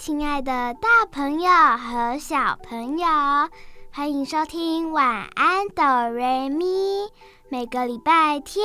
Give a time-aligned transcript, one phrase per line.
[0.00, 3.06] 亲爱的大朋友和小朋友，
[3.92, 6.64] 欢迎收听晚安哆瑞咪。
[7.50, 8.64] 每个礼拜天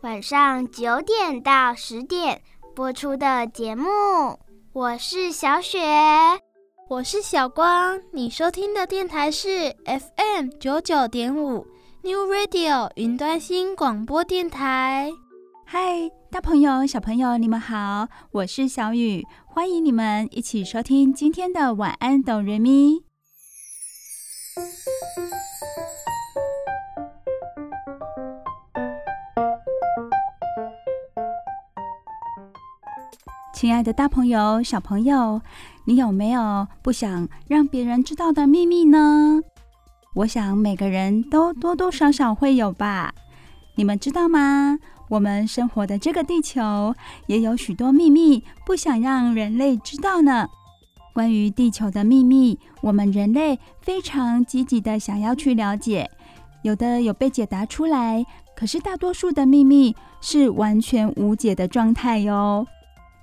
[0.00, 2.40] 晚上九点到十点
[2.74, 3.90] 播出的节目。
[4.72, 5.78] 我是小雪，
[6.88, 8.00] 我是小光。
[8.12, 11.66] 你收听的电台是 FM 九九点五
[12.02, 15.12] New Radio 云端新广播电台。
[15.66, 23.02] 嗨，大朋友、小朋友，你们好，我是小雨，欢迎你们一起收听今天的晚安哆瑞咪。
[33.52, 35.42] 亲爱的，大朋友、小朋友，
[35.84, 39.40] 你有没有不想让别人知道的秘密呢？
[40.14, 43.12] 我想每个人都多多少少会有吧。
[43.74, 44.78] 你们知道吗？
[45.10, 46.94] 我们生活的这个地球
[47.26, 50.48] 也有许多秘密，不想让人类知道呢。
[51.12, 56.08] 关于地球的秘密，我们人类非常积极的想要去了解，
[56.62, 62.64] 有的有被解答出来，可是大多数的秘密是完全无解的状态哟。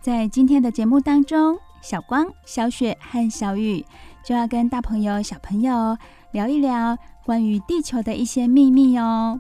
[0.02, 3.86] 在今天的节目当中，小光、小雪和小雨
[4.26, 5.98] 就要跟大朋友、小朋友
[6.32, 9.40] 聊一聊关于地球的一些秘密哦。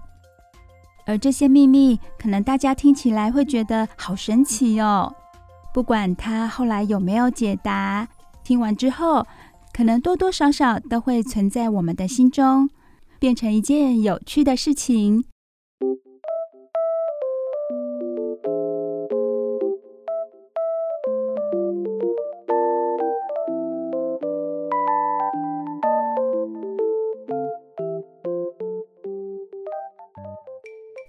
[1.07, 5.15] 而这些秘密，可能大家听起来会觉得好神奇哦。
[5.73, 8.07] 不管他后来有没有解答，
[8.43, 9.25] 听完之后，
[9.73, 12.69] 可能多多少少都会存在我们的心中，
[13.19, 15.23] 变成一件有趣的事情。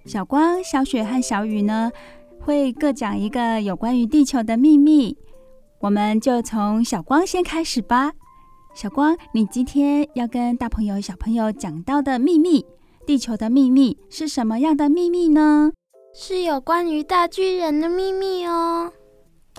[0.09, 1.91] 小光、小雪和小雨呢，
[2.39, 5.15] 会各讲一个有关于地球的秘密。
[5.81, 8.13] 我们就从小光先开始吧。
[8.73, 12.65] 小光，你今天要跟大朋友、小朋友讲到的秘密，
[13.05, 15.71] 地球的秘密是什么样的秘密呢？
[16.15, 18.91] 是有关于大巨人的秘密哦。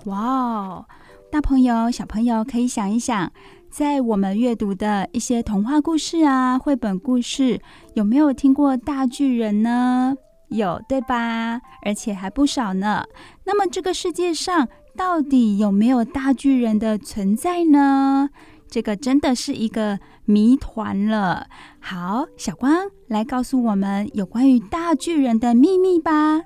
[0.06, 0.86] 哇哦，
[1.30, 3.30] 大朋友、小朋友可以想一想，
[3.70, 7.60] 在我们阅读的一些童话故事啊、绘本故事，
[7.94, 10.16] 有没有听过大巨人呢？
[10.50, 11.60] 有，对吧？
[11.82, 13.04] 而且还不少呢。
[13.44, 18.30] 那么这个世界上到底有没有大巨人的存在呢？
[18.68, 21.48] 这个真的是一个谜团了。
[21.80, 26.40] 好，小光来告诉我们有关于大巨人的秘密吧。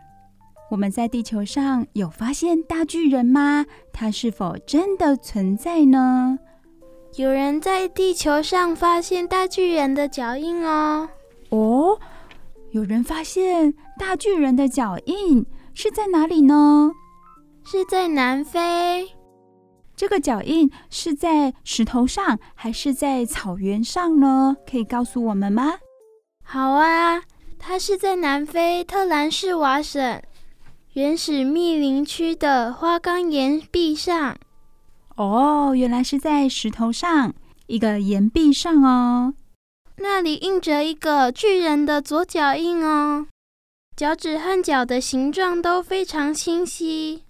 [0.71, 3.67] 我们在地球上有发现大巨人吗？
[3.93, 6.39] 它是否真的存在呢？
[7.17, 11.09] 有人在地球上发现大巨人的脚印哦。
[11.51, 11.99] 哦。
[12.71, 16.91] 有人发现大巨人的脚印是在哪里呢？
[17.65, 19.09] 是在南非。
[19.97, 24.57] 这个脚印是在石头上还是在草原上呢？
[24.69, 25.75] 可以告诉我们吗？
[26.43, 27.23] 好啊，
[27.59, 30.21] 它是在南非特兰士瓦省
[30.95, 34.37] 原始密林区的花岗岩壁上。
[35.17, 37.33] 哦，原来是在石头上，
[37.69, 39.35] 一个岩壁上哦。
[39.99, 43.29] 那里印着一个巨人的左脚印哦，
[43.97, 47.23] 脚趾和脚的形状都非常清晰。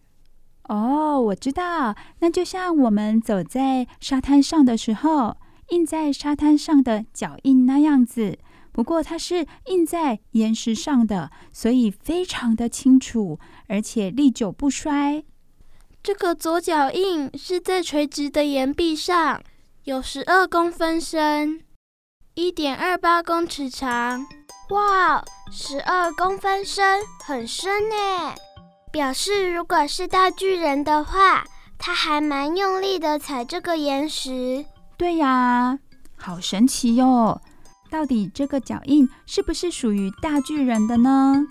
[0.69, 5.36] 哦，我知道，那就像我们走在沙滩上的时候，
[5.69, 8.38] 印在沙滩上的脚印那样子。
[8.72, 13.38] 不过它是印在岩石上的，所以非常的清楚，
[13.69, 15.22] 而且历久不衰。
[16.02, 19.43] 这个左脚印是在垂直的岩壁上，
[19.84, 21.61] 有十二公分深。
[22.34, 24.26] 一点二八公尺长，
[24.75, 28.35] 哇，十二公分深，很深呢。
[28.91, 31.44] 表示如果是大巨人的话，
[31.79, 34.65] 他还蛮用力的踩这个岩石。
[34.97, 35.79] 对呀，
[36.17, 37.41] 好神奇哟！
[37.88, 41.47] 到底这个脚印是不是属于大巨人的呢？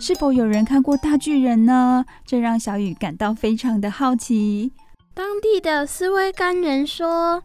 [0.00, 2.04] 是否有人看过大巨人呢？
[2.26, 4.72] 这让小雨感到非常的好奇。
[5.14, 7.42] 当地的斯威甘人说，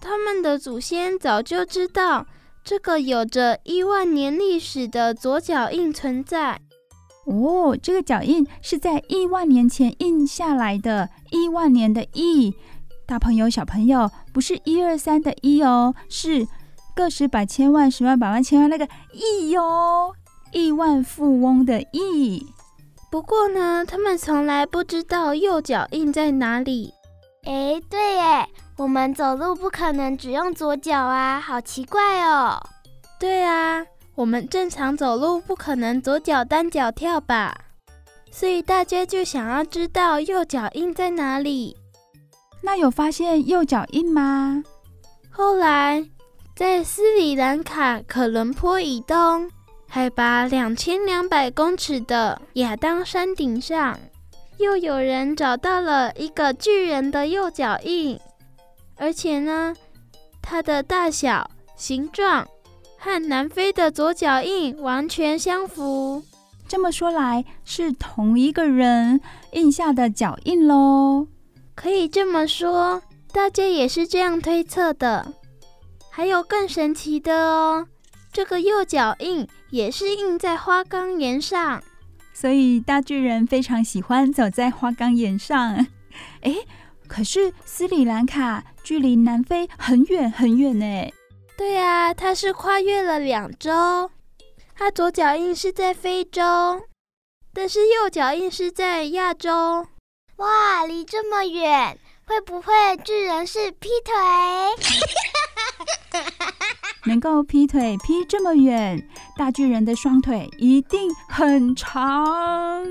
[0.00, 2.26] 他们的祖先早就知道
[2.64, 6.60] 这个有着亿万年历史的左脚印存在。
[7.26, 12.54] 哦，这个脚印是在亿万年前印下来的，亿万年的亿。
[13.06, 16.46] 大朋友、小朋友，不是一二三的一哦，是
[16.96, 20.12] 个十百千万十万百万千万那个亿哟，
[20.52, 22.44] 亿万富翁的亿。
[23.10, 26.92] 不过呢，他们从来不知道右脚印在哪里。
[27.44, 28.46] 哎，对耶，
[28.76, 32.60] 我们走路不可能只用左脚啊，好奇怪哦。
[33.18, 33.82] 对啊，
[34.14, 37.56] 我们正常走路不可能左脚单脚跳吧？
[38.30, 41.74] 所以大家就想要知道右脚印在哪里。
[42.60, 44.62] 那有发现右脚印吗？
[45.30, 46.04] 后来，
[46.54, 49.50] 在斯里兰卡可伦坡以东，
[49.90, 53.98] 海拔两千两百公尺的亚当山顶上，
[54.58, 58.20] 又有人找到了一个巨人的右脚印，
[58.96, 59.74] 而且呢，
[60.42, 62.46] 它的大小、形状
[62.98, 66.22] 和南非的左脚印完全相符。
[66.68, 69.18] 这么说来，是同一个人
[69.52, 71.26] 印下的脚印喽。
[71.74, 73.00] 可以这么说，
[73.32, 75.32] 大家也是这样推测的。
[76.10, 77.86] 还有更神奇的哦，
[78.38, 81.82] 这个右脚印也是印在花岗岩上，
[82.32, 85.84] 所以大巨人非常喜欢走在花岗岩上。
[86.42, 86.54] 哎，
[87.08, 91.12] 可是斯里兰卡距离南非很远很远呢。
[91.56, 94.08] 对啊，它是跨越了两洲。
[94.76, 96.42] 它左脚印是在非洲，
[97.52, 99.84] 但是右脚印是在亚洲。
[100.36, 102.72] 哇，离这么远，会不会
[103.02, 104.12] 巨人是劈腿？
[107.06, 109.08] 能够劈腿劈这么远，
[109.38, 112.84] 大巨人的双腿一定很长。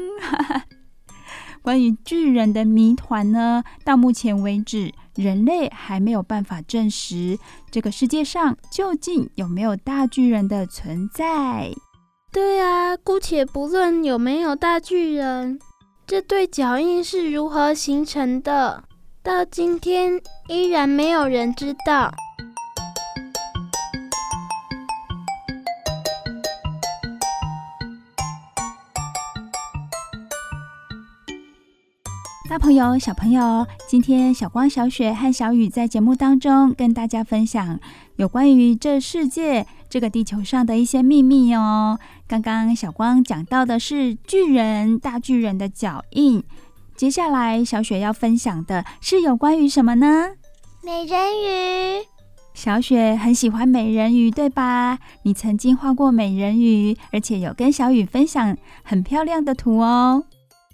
[1.61, 7.37] 关于巨人的谜团呢，到目前为止，人类还没有办法证实
[7.69, 11.71] 这个世界上究竟有没有大巨人的存在。
[12.31, 15.59] 对啊，姑且不论有没有大巨人。
[16.07, 18.83] 这对脚印是如何形成的？
[19.27, 22.09] 到今天依然没有人知道。
[32.49, 37.77] 大朋友、小朋友，今天小光、小雪和小雨在节目当中跟大家分享
[38.15, 41.99] 有关于这世界、这个地球上的一些秘密哦。
[42.29, 46.41] 刚刚小光讲到的是巨人、大巨人的脚印，
[46.97, 50.31] 接下来小雪要分享的是有关于什么呢？
[50.83, 52.03] 美人鱼。
[52.55, 54.97] 小雪很喜欢美人鱼，对吧？
[55.21, 60.23] 你曾经画过美人鱼，而且有跟小雨分享很漂亮的图哦。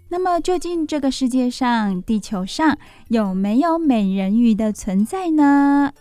[0.07, 2.77] 那么，究竟这个世界上、地球上
[3.09, 5.91] 有没有美人鱼的存在呢？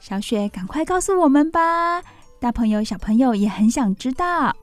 [0.00, 2.02] 小雪，赶快告诉我们吧！
[2.40, 4.56] 大朋友、小朋友也很想知道。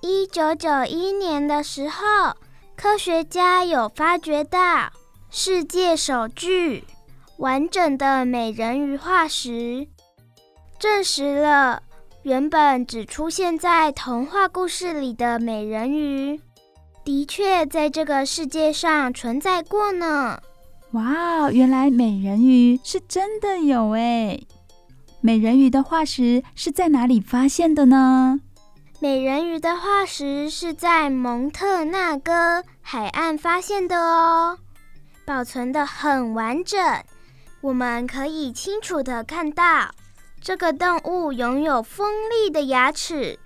[0.00, 2.36] 一九九一年的时候，
[2.80, 4.92] 科学家有发掘到
[5.30, 6.84] 世界首具
[7.38, 9.88] 完整的美人鱼化石，
[10.78, 11.82] 证实了
[12.22, 16.40] 原本只出现在童话故事里的美人鱼。
[17.04, 20.40] 的确，在这个世界上存在过呢。
[20.92, 24.46] 哇，原来美人鱼是真的有诶！
[25.20, 28.38] 美人鱼的化石是在哪里发现的呢？
[29.00, 34.58] 美人鱼的化石是在蒙特纳哥海岸发现的哦，
[35.24, 36.80] 保存的很完整。
[37.60, 39.94] 我们可以清楚的看到，
[40.40, 43.38] 这个动物拥有锋利的牙齿，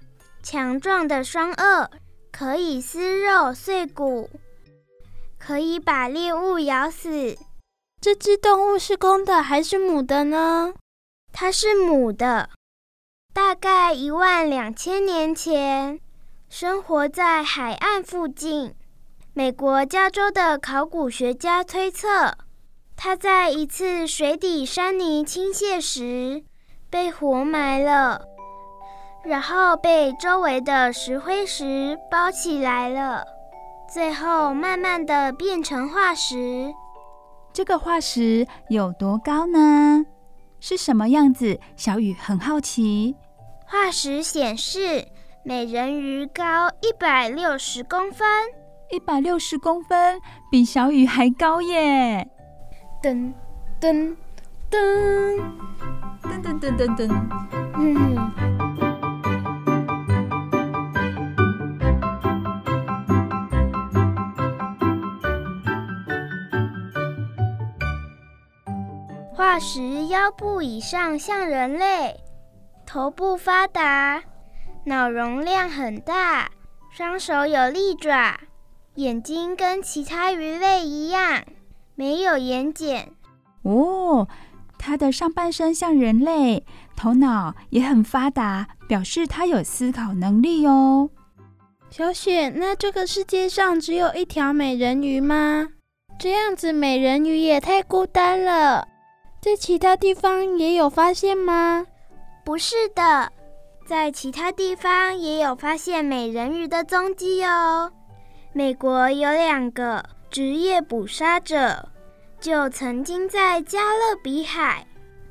[0.42, 1.86] 强壮的双颚。
[2.30, 4.30] 可以撕肉碎骨，
[5.38, 7.36] 可以把猎物咬死。
[8.00, 10.72] 这只动物是公的还是母的呢？
[11.30, 12.48] 它是母的，
[13.34, 15.98] 大概一万两千年前，
[16.50, 18.74] 生活在海岸附近。
[19.32, 22.36] 美国加州的考古学家推测，
[22.94, 26.44] 他在一次水底山泥倾泻时
[26.90, 28.20] 被活埋了。
[29.24, 33.24] 然后被周围的石灰石包起来了，
[33.90, 36.74] 最后慢慢的变成化石。
[37.50, 40.04] 这个化石有多高呢？
[40.60, 41.58] 是什么样子？
[41.76, 43.16] 小雨很好奇。
[43.72, 45.08] 化石显示，
[45.42, 48.28] 美人鱼高一百六十公分，
[48.90, 52.28] 一百六十公分，比小雨还高耶！
[53.02, 53.32] 噔
[53.80, 54.14] 噔
[54.70, 55.40] 噔
[56.22, 57.10] 噔噔噔噔噔，
[57.78, 58.30] 嗯。
[69.34, 72.14] 化石腰部以上像人类，
[72.92, 74.22] 头部发达，
[74.84, 76.50] 脑容量很大，
[76.90, 78.38] 双手有利爪，
[78.96, 81.42] 眼睛跟其他鱼类一样，
[81.94, 83.06] 没有眼睑。
[83.62, 84.28] 哦，
[84.78, 91.08] 它的上半身像人类，头脑也很发达，表示它有思考能力哦。
[91.88, 95.66] 小雪，那这个世界上只有一条美人鱼吗？
[96.18, 98.86] 这样子美人鱼也太孤单了。
[99.40, 101.86] 在其他地方也有发现吗？
[102.44, 103.30] 不是的，
[103.86, 107.92] 在其他地方也有发现美人鱼的踪迹哦。
[108.52, 111.88] 美国有两个职业捕杀者，
[112.40, 114.86] 就曾经在加勒比海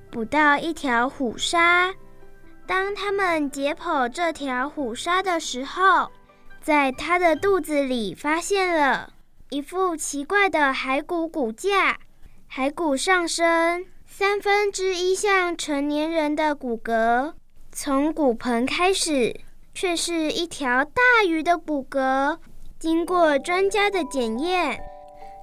[0.09, 1.93] 捕到一条虎鲨。
[2.65, 6.09] 当他们解剖这条虎鲨的时候，
[6.61, 9.11] 在它的肚子里发现了
[9.49, 11.97] 一副奇怪的骸骨骨架，
[12.49, 13.85] 骸骨上身。
[14.21, 17.33] 三分之一像成年人的骨骼，
[17.71, 19.35] 从骨盆开始，
[19.73, 22.37] 却是一条大鱼的骨骼。
[22.77, 24.79] 经过专家的检验，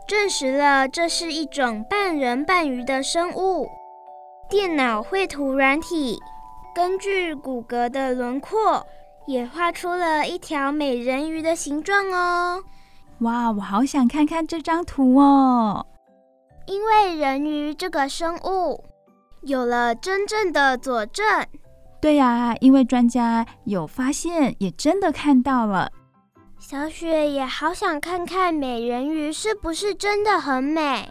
[0.07, 3.69] 证实了这是一种半人半鱼的生物。
[4.49, 6.17] 电脑绘图软体
[6.73, 8.87] 根据骨骼的轮廓，
[9.27, 12.63] 也画出了一条美人鱼的形状哦。
[13.23, 15.85] 哇，我好想看看这张图哦。
[16.69, 18.85] 因为人鱼这个生物
[19.41, 21.25] 有了真正的佐证，
[21.99, 25.91] 对呀，因为专家有发现，也真的看到了。
[26.59, 31.09] 小雪也好想看看美人鱼是不是真的很美，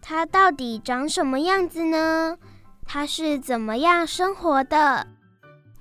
[0.00, 2.38] 它到底长什么样子呢？
[2.86, 5.06] 它是怎么样生活的？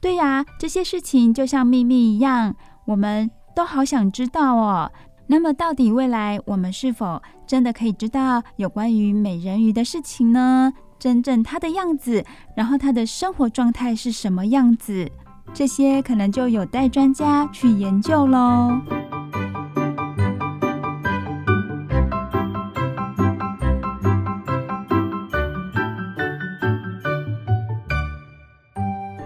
[0.02, 2.54] 对呀，这些事情就像秘密一样，
[2.88, 4.92] 我们都好想知道哦。
[5.26, 10.74] 那么，到底未来我们是否真的可以知道有关于美人鱼的事情呢？
[11.00, 12.24] 真正它的样子，
[12.56, 15.12] 然后它的生活状态是什么样子？
[15.54, 18.80] 这些可能就有待专家去研究喽。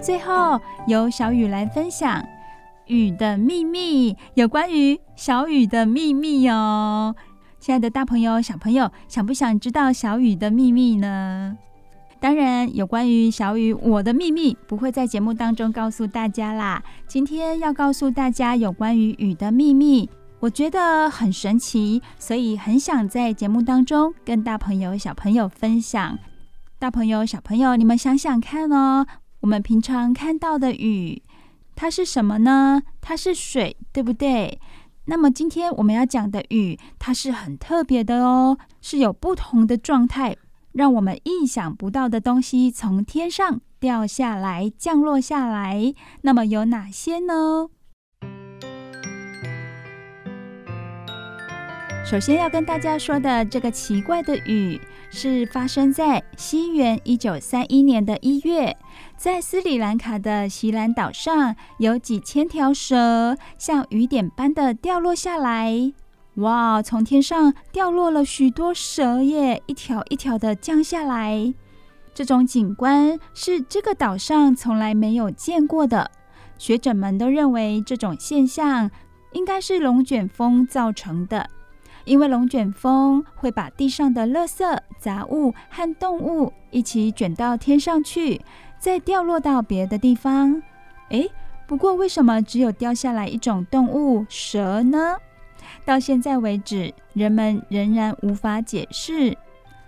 [0.02, 2.24] 最后，由小雨来分享。
[2.88, 7.16] 雨的秘密，有关于小雨的秘密哦。
[7.60, 11.58] 亲爱的大朋友、小朋友，想不想知道小雨的秘密呢？
[12.20, 16.84] 当然，有关于小雨我的秘密，不会在节目当中告诉大家啦。
[17.08, 26.18] 今天要告诉大家有关于雨的秘密，我觉得很神奇，所以很想在节目当中跟大朋友、小朋友分享。
[26.80, 29.06] 大朋友、小朋友，你们想想看哦，
[29.42, 31.22] 我们平常看到的雨。
[31.80, 32.82] 它是什么呢？
[33.00, 34.60] 它是水，对不对？
[35.06, 40.36] 那么今天我们要讲的雨，它是很特别的哦，是有不同的状态，
[40.72, 45.94] 让我们意想不到的东西从天上掉下来、降落下来。
[46.24, 47.70] 那么有哪些呢？
[52.04, 54.82] 首先要跟大家说的这个奇怪的雨，
[55.12, 58.76] 是发生在西元一九三一年的一月，
[59.18, 65.92] 在斯里兰卡的锡兰岛上，有几千条蛇像雨点般的掉落下来。
[66.36, 71.52] 哇，从天上掉落了许多蛇耶，一条一条的降下来。
[72.14, 76.12] 这种景观是这个岛上从来没有见过的。
[76.60, 78.92] 学者们都认为这种现象
[79.34, 81.50] 应该是龙卷风造成的。
[82.06, 88.40] 因为龙卷风会把地上的垃圾、杂物和动物一起卷到天上去，
[88.80, 90.62] 再掉落到别的地方。
[91.10, 91.30] 诶，
[91.66, 95.16] 不过为什么只有掉下来一种动物蛇呢？
[95.86, 99.38] 到现在为止，人们仍然无法解释。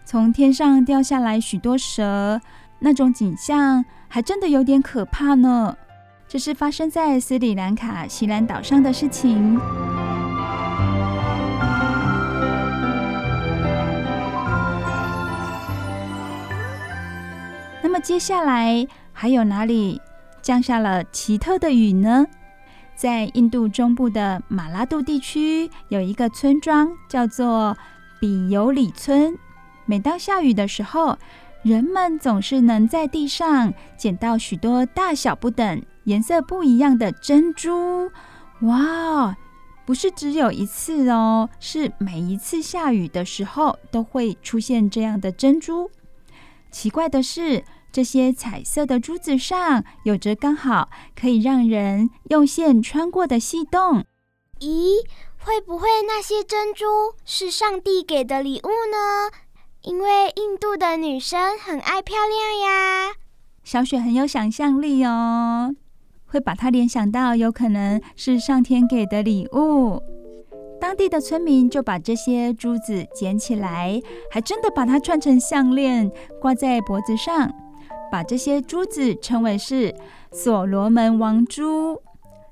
[0.05, 2.41] 从天上掉下来许多蛇，
[2.79, 5.77] 那种景象还真的有点可怕呢。
[6.27, 9.59] 这是发生在斯里兰卡锡兰岛上的事情。
[17.81, 20.01] 那么接下来还有哪里
[20.41, 22.25] 降下了奇特的雨呢？
[22.95, 27.77] 在印度中部的马拉杜地区，有一个村庄叫做
[28.19, 29.37] 比尤里村。
[29.85, 31.17] 每当下雨的时候，
[31.63, 38.11] 人们总是能在地上捡到许多大小不等、颜色不一样的珍珠。
[38.61, 39.35] 哇，
[39.85, 45.89] 不是只有一次哦，是每一次下雨的时候都会出现这样的珍珠。
[46.71, 54.05] 奇怪的是，这些彩色的珠子上有着刚好可以让人用线穿过的细洞。
[54.59, 55.03] 咦，
[55.37, 56.85] 会不会那些珍珠
[57.25, 59.31] 是上帝给的礼物呢？
[59.81, 63.13] 因为印度的女生很爱漂亮呀。
[63.63, 65.73] 小雪很有想象力哦，
[66.25, 70.01] 会把它联想到有可能是上天给的礼物。
[70.79, 76.09] 当地的村民就把这些珠子捡起来，还真的把它串成项链
[76.41, 77.53] 挂在脖子上，
[78.11, 79.93] 把这些珠子称为是
[80.31, 82.01] 所罗门王珠。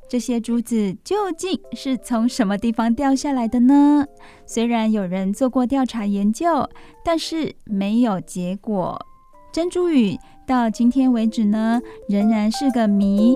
[0.09, 4.05] 这些珠子究竟是从什么地方掉下来的呢？
[4.45, 6.69] 虽然有人做过调查研究，
[7.03, 9.05] 但是没有结果。
[9.51, 13.35] 珍珠雨到今天为止呢，仍然是个谜。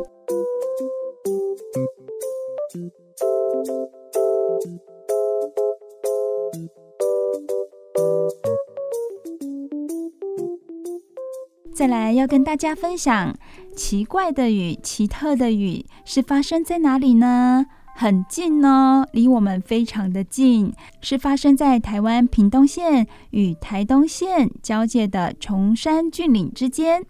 [11.74, 13.36] 再来要跟大家分享
[13.76, 17.66] 奇怪的雨、奇特的雨是发生在哪里呢？
[17.96, 27.04] 很近哦，离我们非常的近，是发生在台湾屏东县与台东县交界的崇山峻岭之间，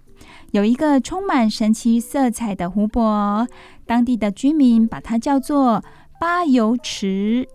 [0.51, 3.47] 有一个充满神奇色彩的湖泊，
[3.85, 5.83] 当地的居民把它叫做
[6.21, 7.47] 八油池，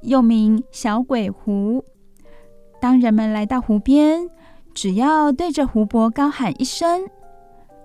[0.00, 1.84] 又名小鬼湖。
[2.80, 4.30] 当人们来到湖边，
[4.72, 7.06] 只要对着湖泊高喊一声，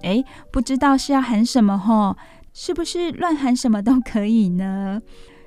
[0.04, 2.16] 哎，不知道是要喊什么吼。
[2.54, 5.02] 是不是乱喊什么都可以呢？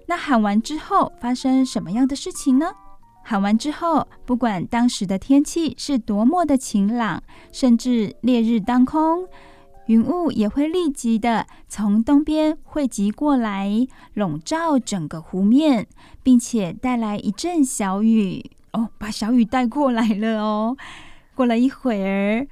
[0.07, 2.67] 那喊完之后发生什么样的事情呢？
[3.25, 9.27] 喊完之后，不管当时的天气是多么的晴朗，甚至烈日当空，
[9.89, 15.87] 云雾也会立即的从东边汇集过来，笼罩整个湖面，
[16.23, 18.51] 并且带来一阵小雨。
[18.73, 20.77] 哦，把小雨带过来了哦。
[21.35, 22.47] 过了一会儿，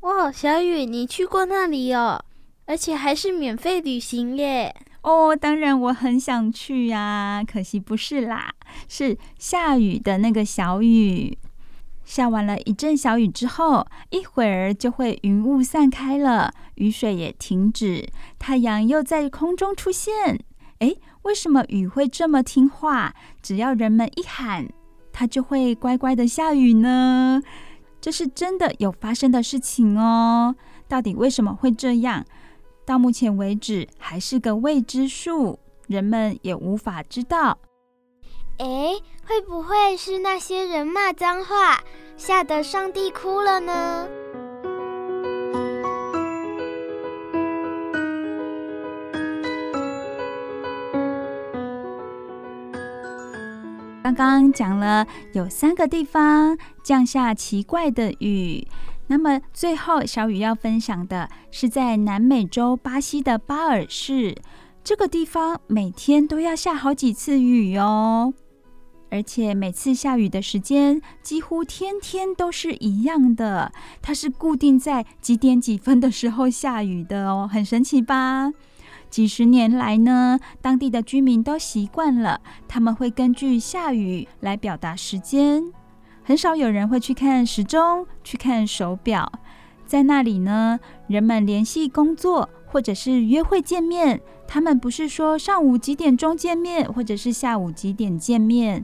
[0.00, 2.22] 哇，小雨，你去过那里哦？
[2.66, 4.74] 而且还是免费旅行耶！
[5.00, 8.52] 哦，当然我很想去呀，可惜不是啦，
[8.86, 11.38] 是下雨的那个小雨。
[12.04, 18.08] 下完了一阵小雨之后，一会儿就会云雾散开了，雨水也停止，
[18.38, 20.38] 太阳又在空中出现。
[20.80, 23.14] 诶，为什么雨会这么听话？
[23.40, 24.68] 只要人们一喊，
[25.12, 27.42] 它就会乖乖的下雨呢？
[28.00, 30.54] 这是真的有发生的事情哦。
[30.86, 32.24] 到底为什么会这样？
[32.84, 37.58] 到目前为止还是个未知数，人们也无法知道。
[38.58, 41.80] 诶，会不会是那些人骂脏话，
[42.16, 44.08] 吓得上帝哭了呢？
[54.02, 58.68] 刚刚讲了有三个地方降下奇怪的雨。
[59.08, 64.36] 那么最后，小雨要分享的是在南美洲巴西的巴尔市
[64.84, 68.32] 这个地方，每天都要下好几次雨哦，
[69.14, 73.70] 而且每次下雨的时间几乎天天都是一样的，
[74.02, 78.52] 它是固定在几点几分的时候下雨的哦，很神奇吧？
[79.08, 85.62] 几十年来呢，当地的居民都习惯了，他们会根据下雨来表达时间。
[86.24, 89.30] 很少有人会去看时钟，去看手表。
[89.86, 98.82] 在那里呢，人们联系工作或者是约会见面，他们不是说上午几点钟见面，或者是下午几点见面，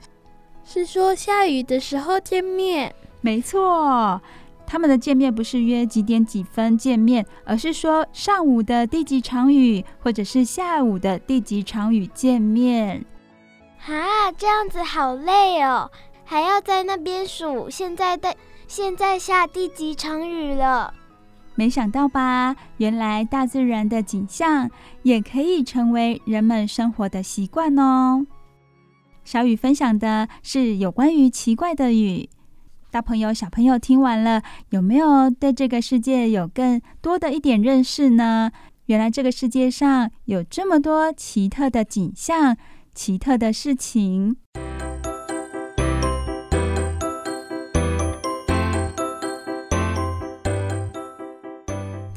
[0.65, 2.95] 是说下雨的时候见面。
[3.21, 4.21] 没错，
[4.67, 13.05] 他们的见面不是约几点几分见面，而是说上午的第几场雨，或者是下午的第几场雨见面。
[13.87, 15.91] 啊，这样子好累哦。
[16.25, 18.35] 还要在那边数，现在的
[18.69, 20.95] 现在下第几场雨了？
[21.57, 22.55] 没想到吧？
[22.77, 24.71] 原来大自然的景象
[25.03, 28.25] 也可以成为人们生活的习惯哦。
[29.31, 32.29] 小雨分享的是有关于奇怪的雨，
[32.91, 38.51] 大朋友小朋友听完了，有没有对这个世界有更多的一点认识呢？
[38.87, 42.57] 原来这个世界上有这么多奇特的景象，
[42.93, 44.35] 奇特的事情。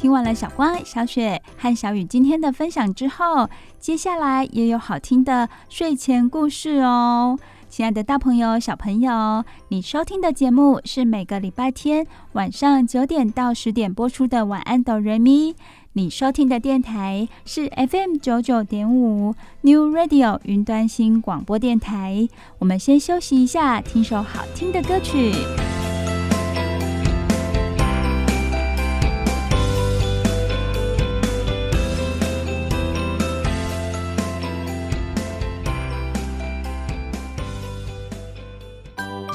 [0.04, 7.40] 听完了小光、小雪和小雨今天的分享之后，接下来也有好听的睡前故事哦。
[7.70, 15.56] 亲爱的大朋友、小朋友，你收听的节目是每个礼拜天晚上九点到十点播出的晚安哆瑞咪。
[15.94, 22.28] 你收听的电台是 FM 九九点五 New Radio 云端新广播电台。
[22.60, 25.32] 我们先休息一下，听首好听的歌曲。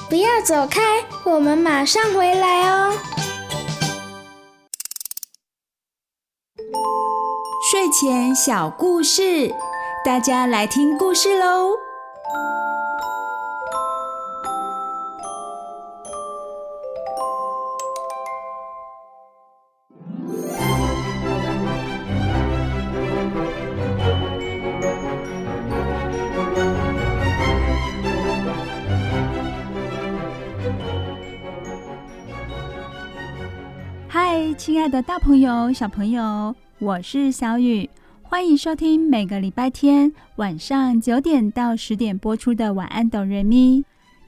[0.09, 0.81] 不要走开
[1.25, 2.95] 我们马上回来哦。
[7.71, 9.53] 睡前小故事
[10.03, 11.73] 大家来听故事喽。
[34.59, 37.89] 亲爱的大朋友、小朋友，我是小雨，
[38.23, 43.79] 欢迎收听每个礼拜天晚上九点到十点播出的《晚安，哆瑞咪》。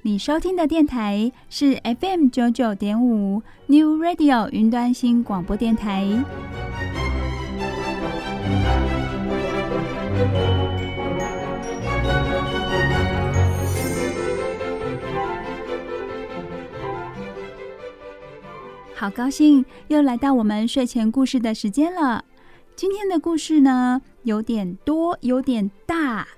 [0.02, 6.06] 你收听的电台是 FM 九九点五 New Radio 云端新广播电台。
[19.00, 22.22] 好高兴又来到我们睡前故事的时间了。
[22.76, 26.28] 今天的故事呢，有点多，有点大，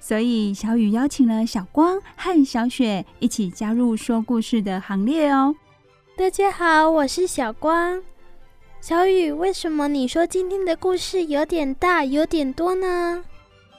[0.00, 5.54] 所以小雨邀请了小光和小雪一起加入说故事的行列哦。
[6.16, 8.02] 大家好，我是小光。
[8.80, 13.22] 小雨，为什么你说今天的故事有点大，有点多呢？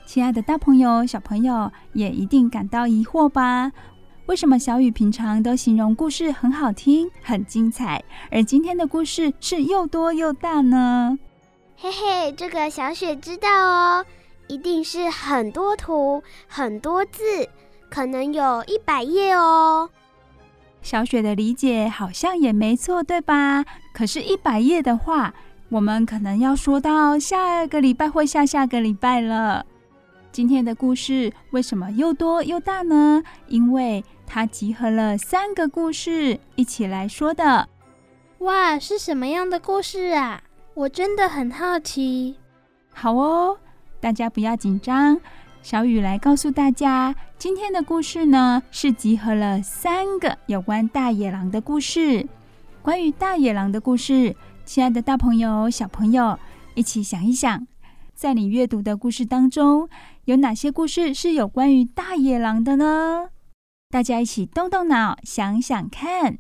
[0.06, 3.72] 亲爱的大朋友、小朋友也一定感到疑惑吧？
[4.28, 11.18] 为什么小雨平常都形容故事很好听、很精彩，而今天的故事是又多又大呢？
[11.78, 14.06] 嘿嘿，这个小雪知道哦，
[14.50, 17.24] 一定是很多图、很多字，
[17.90, 19.90] 可能有一百页哦。
[20.82, 23.64] 小雪的理解好像也没错，对吧？
[23.94, 25.34] 可是，一百页的话，
[25.70, 29.66] 我们可能要说到下个礼拜或下下个礼拜了。
[30.34, 33.24] 今天的故事为什么又多又大呢？
[33.48, 37.68] 因为它集合了三个故事一起来说的。
[38.40, 40.44] 哇，是什么样的故事啊？
[40.76, 42.36] 我真的很好奇。
[42.94, 43.58] 好哦，
[44.00, 45.20] 大家不要紧张，
[45.64, 52.28] 小雨来告诉大家，今天的故事呢，是集合了三个有关大野狼的故事。
[52.84, 54.36] 关于大野狼的故事，
[54.66, 56.38] 亲爱的大朋友、小朋友，
[56.76, 57.66] 一起想一想，
[58.14, 59.90] 在你阅读的故事当中，
[60.26, 63.30] 有哪些故事是有关于大野狼的呢？
[63.90, 66.40] 大家一起动动脑，想想看。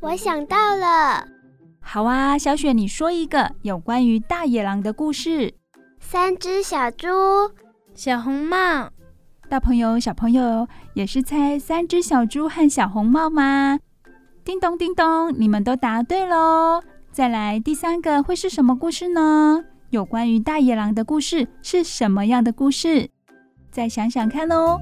[0.00, 1.28] 我想到了。
[1.80, 5.54] 好啊，小雪，你说一个有关于大野狼的故事。
[6.00, 7.06] 三只小猪，
[7.94, 8.90] 小红帽。
[9.50, 13.78] 大朋友、小朋友也是猜三只小猪和小红帽吗？
[14.44, 16.82] 叮咚叮咚，你们都答对喽！
[17.12, 19.64] 再来第三个会是什么故事呢？
[19.90, 23.08] 有关于大野狼的故事是什么样的故事？
[23.70, 24.80] 再想想看哦。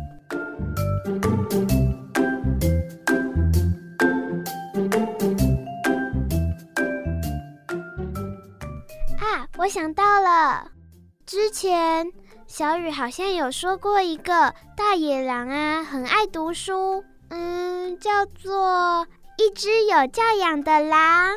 [9.19, 10.71] 啊，我想到了，
[11.27, 12.07] 之前
[12.47, 19.07] 小雨好像有说过一个大野狼啊，很爱读书，嗯，叫做。
[19.41, 21.31] 一只有教养的狼。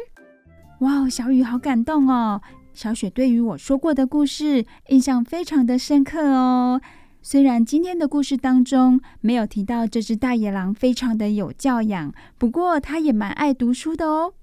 [0.80, 2.42] 哇，小雨好感动哦！
[2.74, 6.82] 小雪对于我说过的故事印象非常的深刻哦。
[7.22, 14.34] 虽然今天的故事当中没有提到这只大野狼非常的有教养，不过它也蛮爱读书的哦。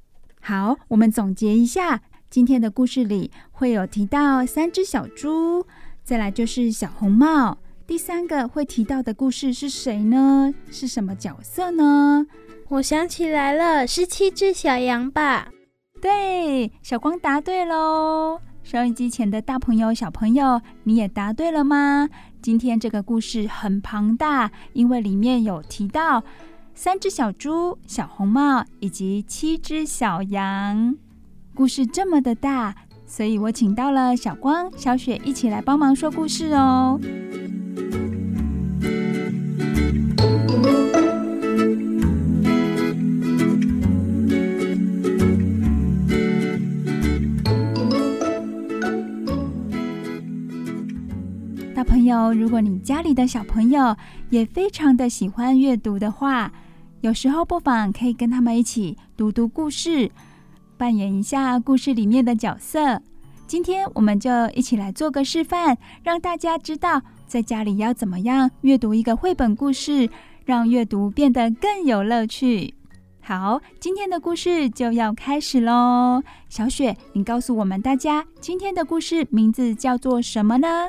[0.41, 5.67] 好，我们总结一下，今天的故事里会有提到三只小猪，
[6.03, 7.59] 再来就是小红帽。
[7.91, 10.55] 第三个会提到的故事是谁呢？
[10.71, 12.25] 是什么角色呢？
[12.69, 15.49] 我想起来了，是七只小羊吧？
[16.01, 18.41] 对，小光答对喽。
[18.63, 22.09] 收音机前的大朋友、小朋友，你也答对了吗？
[22.41, 26.23] 今天这个故事很庞大，因为里面有提到
[26.73, 30.95] 三只小猪、小红帽以及七只小羊。
[31.57, 32.73] 故事这么的大，
[33.11, 36.99] 所以我请到了小光、小雪一起来帮忙说故事哦。
[51.75, 53.97] 大朋友，如果你家里的小朋友
[54.31, 56.53] 也非常的喜欢阅读的话，
[57.01, 60.11] 有时候不妨可以跟他们一起读读故事，
[60.81, 63.03] 扮演一下故事里面的角色。
[63.47, 70.09] 今天我们就一起来做个示范，让大家知道在家里要怎么样阅读一个绘本故事，
[70.47, 72.73] 让阅读变得更有乐趣。
[73.21, 76.23] 好，今天的故事就要开始喽。
[76.49, 80.89] 小雪，你告诉我们大家，今天的故事名字叫做什么呢？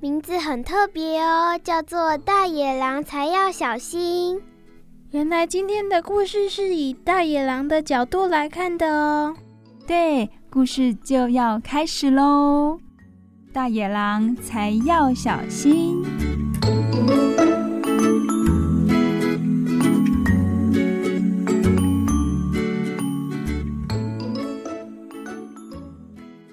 [0.00, 4.40] 名字很特别哦，叫做大野狼才要小心。
[5.16, 9.34] 原来今天的故事是以大野狼的角度来看的哦。
[9.86, 12.78] 对，故事就要开始喽。
[13.50, 16.04] 大野狼才要小心。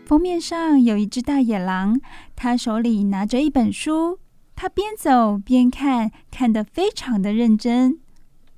[0.05, 1.99] 封面上有一只大野狼，
[2.33, 4.19] 它手里拿着一本书，
[4.55, 7.99] 它边走边看，看得非常的认真。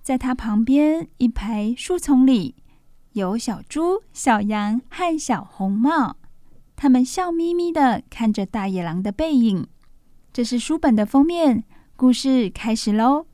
[0.05, 2.53] 在他旁边一排树丛里，
[3.13, 6.17] 有小猪、小羊和小红帽。
[6.75, 9.65] 他们笑眯眯的看着大野狼的背影。
[10.31, 11.63] 这是书本的封面，
[11.95, 13.25] 故事开始喽。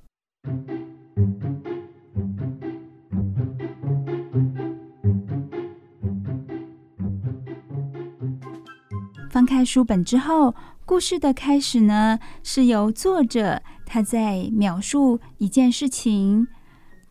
[9.30, 10.56] 翻开书本之后，
[10.86, 16.48] 故事的开始呢，是由作者他在描述一件事情。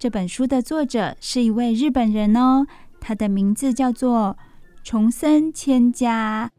[0.01, 2.67] 这本书的作者是一位日本人哦，
[3.01, 4.35] 他的名字叫做。
[4.83, 6.51] 重森千佳，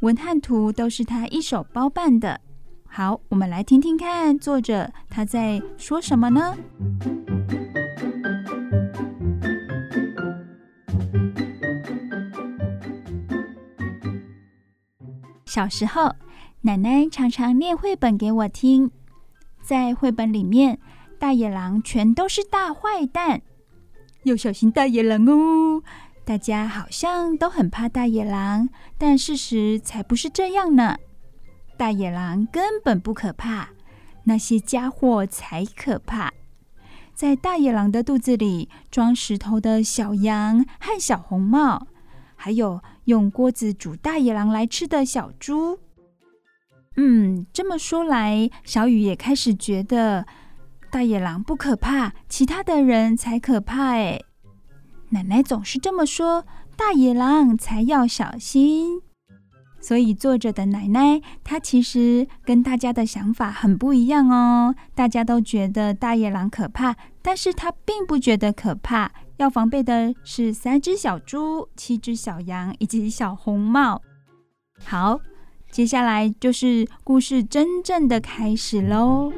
[0.00, 2.40] 文和图都是他一手包办的。
[2.86, 6.56] 好，我们来听听看作者他在说什么呢？
[15.44, 16.14] 小时候，
[16.62, 18.90] 奶奶常常念绘本给我听，
[19.60, 20.78] 在绘本里面，
[21.18, 23.40] 大野狼全都是大坏蛋，
[24.24, 25.82] 要小心大野狼哦。
[26.24, 30.96] 大家好像都很怕大野狼，但事实才不是这样呢。
[31.76, 33.70] 大野狼根本不可怕，
[34.24, 36.32] 那些家伙才可怕。
[37.14, 41.86] 在大野狼的肚子里装石头的小羊和小红帽，
[42.34, 45.78] 还有用锅子煮大野狼来吃的小猪。
[46.96, 50.26] 嗯，这么说来，小雨也开始觉得
[50.96, 54.18] 大野狼不可怕，其他的人才可怕哎。
[55.10, 59.02] 奶奶总是这么说：“大野狼才要小心。”
[59.78, 64.74] 所以作者的奶奶，她其实跟大家的想法很不一样哦。
[64.94, 69.12] 大家都觉得大野狼可怕，但是她并不觉得可怕。
[69.36, 74.00] 要防备的是三只小猪、七只小羊以及小红帽。
[74.82, 75.20] 好，
[75.70, 79.30] 接下来就是故事真正的开始喽。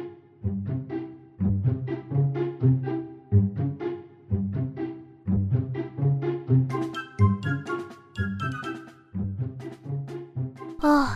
[10.89, 11.07] 哦，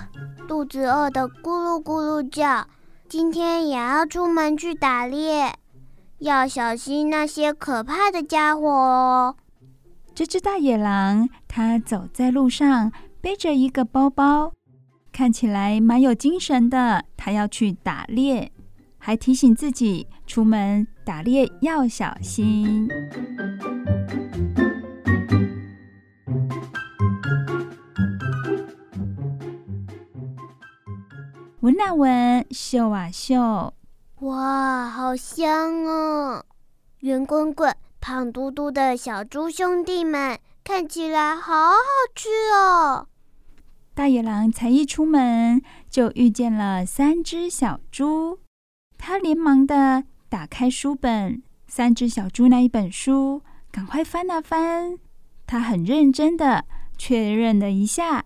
[0.47, 2.67] 肚子饿得咕噜咕噜叫，
[3.09, 5.51] 今天也要出门去打猎，
[6.19, 9.35] 要小心那些可怕的家伙哦。
[10.13, 14.53] 这只大野狼，它走在路上，背着一个包包，
[15.11, 17.03] 看起来蛮有精神的。
[17.17, 18.51] 它要去打猎，
[18.99, 22.87] 还提醒自己出门打猎要小心。
[31.63, 33.73] 闻啊闻，嗅啊嗅，
[34.19, 36.43] 哇，好香哦！
[36.99, 41.77] 圆滚滚、胖嘟嘟的小猪兄弟们，看起来好好
[42.13, 43.07] 吃哦。
[43.93, 48.39] 大野狼才一出门，就遇见了三只小猪。
[48.97, 54.97] 他连忙的打开书本，三只小猪那一本书，赶快翻啊翻。
[55.47, 56.65] 他很认真的
[56.97, 58.25] 确认了一下，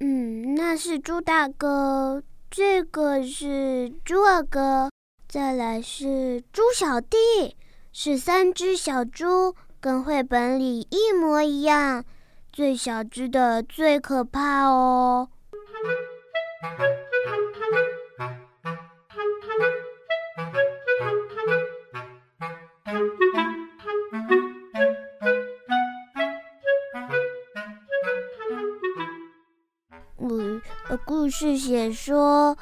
[0.00, 2.24] 嗯，那是猪大哥。
[2.50, 4.90] 这个是猪二哥，
[5.28, 7.56] 再来是猪小弟，
[7.92, 12.04] 是三只小猪，跟绘本里一模一样。
[12.50, 15.28] 最小只的最可怕哦。
[31.04, 32.56] 故事写说，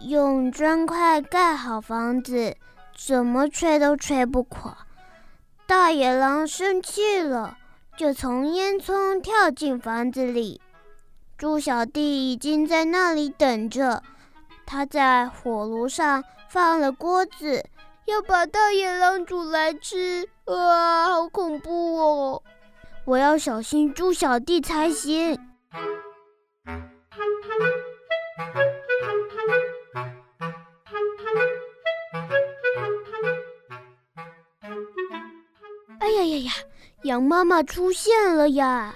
[0.00, 2.56] 用砖块盖好房子，
[2.96, 4.86] 怎么吹都吹不垮。
[5.66, 7.58] 大野狼生气了，
[7.96, 10.60] 就从烟囱跳进房子里。
[11.36, 14.02] 猪小弟已经在那里等着，
[14.64, 17.64] 他在火炉上放了锅子，
[18.06, 20.28] 要把大野狼煮来吃。
[20.44, 22.42] 哇，好恐怖哦！
[23.06, 25.38] 我要小心猪小弟才行。
[36.24, 36.52] 呀呀呀！
[37.04, 38.94] 羊妈妈出现了呀！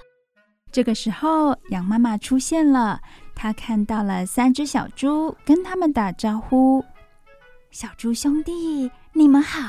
[0.71, 2.99] 这个时候，羊妈妈出现了，
[3.35, 6.83] 她看到了三只小猪，跟他们打招呼
[7.71, 9.59] ：“小猪兄弟，你们好。”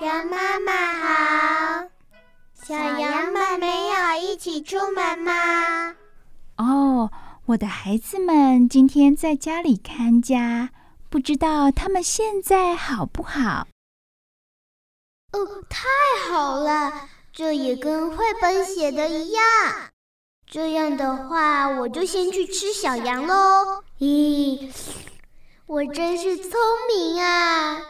[0.00, 1.84] 羊妈妈好。
[2.54, 5.94] 小羊们没有一起出门吗？
[6.56, 7.10] 哦，
[7.46, 10.70] 我的孩子们今天在家里看家，
[11.08, 13.66] 不知道他们现在好不好？
[15.32, 15.86] 哦，太
[16.30, 19.42] 好了，这也跟绘本写的一样。
[20.46, 23.84] 这样的话，我就先去吃小羊喽。
[23.98, 24.70] 咦，
[25.66, 26.52] 我真是聪
[26.88, 27.82] 明啊！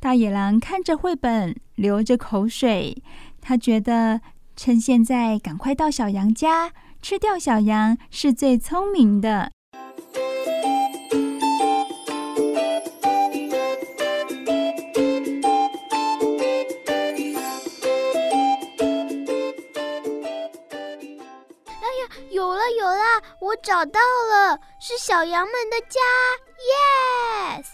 [0.00, 3.00] 大野狼看着绘本，流着口水。
[3.40, 4.20] 他觉得
[4.56, 9.52] 趁现在赶快到小羊家吃掉小羊是最聪明的。
[23.62, 26.00] 找到了，是小羊们的家
[27.58, 27.66] ，Yes！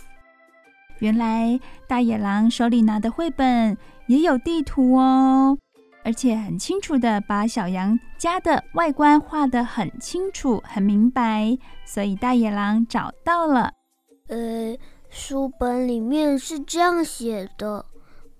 [0.98, 5.56] 原来大野狼手里拿的绘本也有地图哦，
[6.04, 13.72] 而且很清楚的把小羊家的外观画得很清楚、很明白，所以大野狼找到了。
[14.28, 14.76] 呃，
[15.08, 17.86] 书本里面是这样写的：“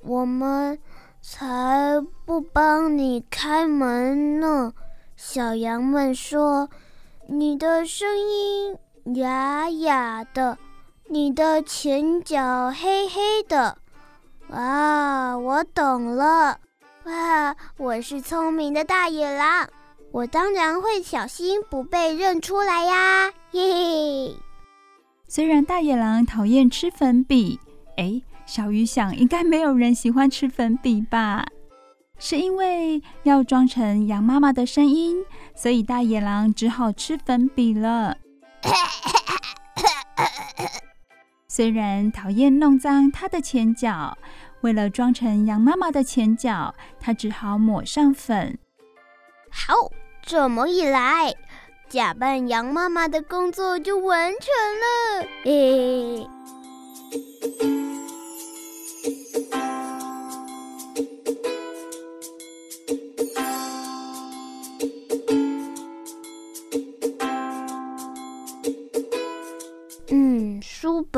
[0.04, 0.78] 我们
[1.22, 4.72] 才不帮你开门呢。”
[5.16, 6.70] 小羊们说
[7.30, 8.76] ：“你的声音
[9.14, 10.58] 哑哑的。”
[11.12, 13.78] 你的前脚黑黑的，
[14.50, 16.60] 哇，我懂了，
[17.02, 19.68] 哇，我是聪明的大野狼，
[20.12, 24.36] 我当然会小心不被认出来呀，嘿嘿。
[25.26, 27.58] 虽然大野狼讨厌吃粉笔，
[27.96, 31.44] 哎，小鱼想应该没有人喜欢吃粉笔吧？
[32.20, 38.18] 是因为要装成羊妈妈的声音，所以大野狼只好吃粉笔了。
[41.48, 44.16] 虽然讨厌弄脏它的前脚，
[44.60, 48.58] 为了装成羊妈妈的前脚，它只好抹上粉。
[49.50, 49.74] 好，
[50.22, 51.34] 这么一来，
[51.88, 54.40] 假扮羊妈妈的工作就完成
[54.80, 55.26] 了。
[55.44, 56.28] 诶。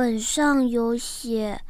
[0.03, 1.61] 本上有写，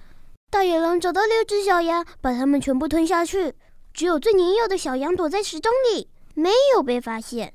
[0.51, 3.55] 大野狼找到六只小羊，把它们全部吞下去。
[3.93, 7.53] 只有最年幼的小羊躲在石钟里，没有被发现。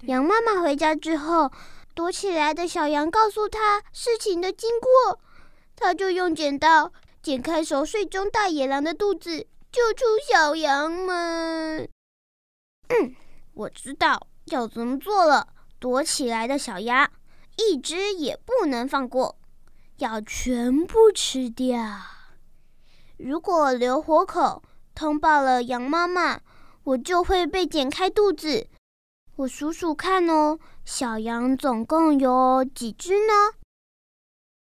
[0.00, 1.52] 羊妈妈回家之后，
[1.94, 5.20] 躲起来的小羊告诉他事情的经过，
[5.76, 11.88] 他就用剪刀剪开熟睡中大野狼的肚子，救出小羊们。
[12.88, 13.14] 嗯，
[13.54, 15.46] 我知道要怎么做了。
[15.78, 17.08] 躲起来的小羊，
[17.58, 19.38] 一只也不能放过。
[19.98, 21.78] 要全部吃掉。
[23.16, 24.62] 如果留活口，
[24.94, 26.40] 通报了羊妈妈，
[26.84, 28.68] 我就会被剪开肚子。
[29.36, 33.52] 我数数看哦，小羊总共有几只呢？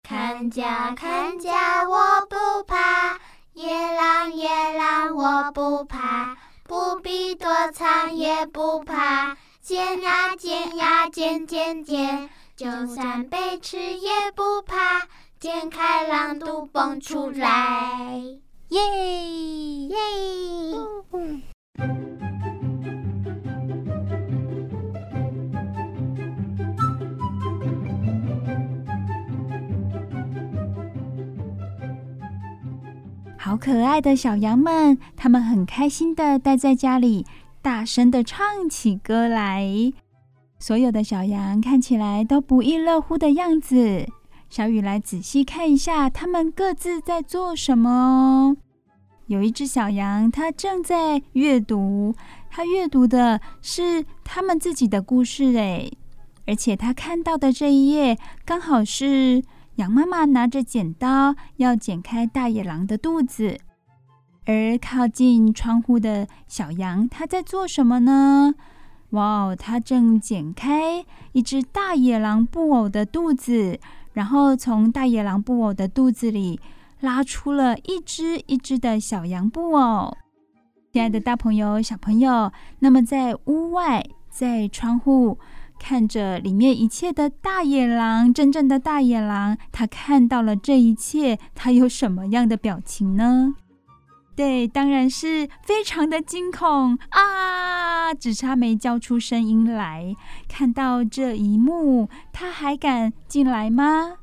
[0.03, 3.17] 看家看家，我不怕；
[3.53, 6.37] 野狼野狼，我不怕。
[6.67, 15.07] 不必躲藏也不怕，剪呀剪呀剪剪剪，就算被吃也不怕。
[15.37, 18.19] 剪开狼肚蹦出来，
[18.69, 18.79] 耶
[19.89, 19.95] 耶！
[33.37, 37.25] 好可爱的小羊们，他们很开心的待在家里，
[37.61, 39.93] 大声的唱起歌来。
[40.57, 44.07] 所有的小羊看起来都不亦乐乎的样子。
[44.49, 48.57] 小雨来仔细看一下，他们各自在做什么哦。
[49.27, 52.15] 有一只小羊，它正在阅读，
[52.49, 55.91] 它阅读的是他们自己的故事诶，
[56.45, 59.43] 而且它看到的这一页，刚好是
[59.75, 63.57] 羊妈妈拿着剪刀要剪开大野狼的肚子。
[64.45, 68.53] 而靠近窗户的小羊，它在做什么呢？
[69.09, 73.79] 哇哦，它正剪开一只大野狼布偶的肚子。
[74.15, 76.59] 然后从大野狼布偶的肚子里
[77.01, 80.17] 拉出了一只一只的小羊布偶。
[80.93, 85.37] 亲爱的大朋友、小朋友，那么在屋外，在窗户
[85.77, 93.55] 看着里面一切的大野狼，真正的大野狼，他看到了这一切，他有什么样的表情呢？
[94.35, 98.13] 对，当然是非常的惊恐啊！
[98.13, 100.13] 只差没叫出声音来。
[100.49, 104.17] 看到这一幕，他还敢进来吗？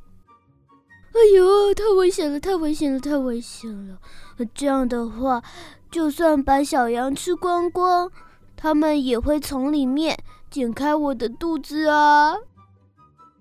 [1.15, 2.39] 哎呦，太危险了！
[2.39, 3.01] 太危险了！
[3.01, 3.99] 太危险了！
[4.55, 5.43] 这样的话，
[5.91, 8.11] 就算把小羊吃光光，
[8.57, 10.19] 他们也会从里面
[10.51, 12.35] 剪开我的肚子啊！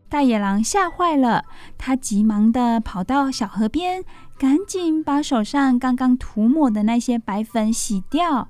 [0.10, 1.46] 大野狼吓坏了，
[1.78, 4.04] 他急忙的跑到小河边，
[4.42, 8.50] 赶紧把手上刚刚涂抹的那些白粉洗掉。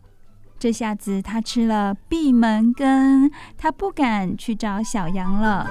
[0.58, 5.70] 这下子他吃了闭门羹，他不敢去找小羊了。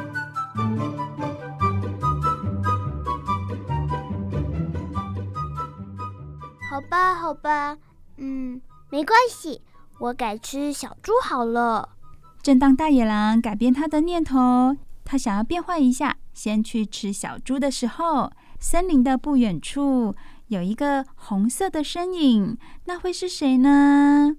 [6.71, 7.79] 好吧，好吧，
[8.19, 8.61] 嗯，
[8.91, 9.63] 没关系，
[10.01, 11.97] 我改吃小猪好了。
[12.43, 18.31] 正当大野狼改变他的念头，他想要变换一下，先去吃小猪的时候，
[18.61, 20.15] 森林的不远处
[20.49, 24.37] 有一个红色的身影，那会是谁呢？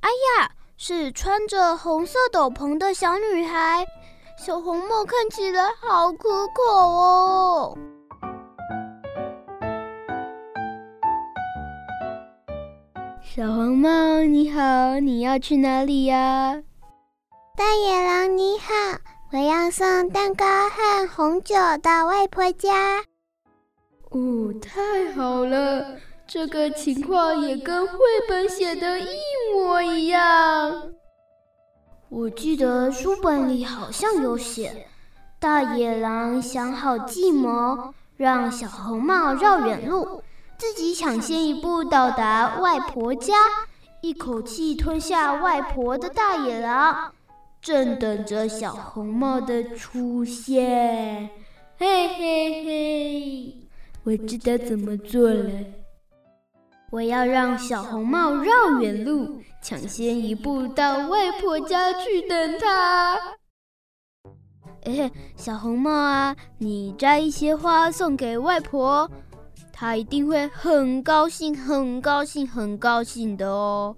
[0.00, 3.86] 哎呀，是穿着红色斗篷的小女孩，
[4.38, 7.78] 小红帽看起来好可口哦。
[13.22, 16.62] 小红帽，你好，你要去哪里呀？
[17.56, 18.72] 大野狼，你好。
[19.32, 23.02] 我要送蛋糕和红酒到外婆家。
[24.14, 25.96] 哦，太好了！
[26.24, 27.98] 这个情况也跟绘
[28.28, 29.08] 本写的一
[29.52, 30.92] 模一样。
[32.08, 34.86] 我记得书本里好像有写，
[35.40, 40.22] 大野狼想好计谋，让小红帽绕远路，
[40.56, 43.34] 自己抢先一步到达外婆家，
[44.00, 47.12] 一口气吞下外婆的大野狼。
[47.60, 51.30] 正等着小红帽的出现，
[51.78, 53.63] 嘿嘿嘿！
[54.04, 55.50] 我知道怎么做了。
[56.90, 63.18] 我要让小红帽绕远路，抢先一步到外婆家去等她。
[64.82, 69.10] 哎，小红帽啊，你摘一些花送给外婆，
[69.72, 73.96] 她一定会很高兴、很高兴、很高兴的哦。